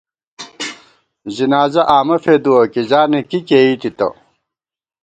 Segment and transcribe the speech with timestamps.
[1.35, 4.07] زِنازہ آمہ فېدُوَہ، کِزانِک کی کېئی تِتہ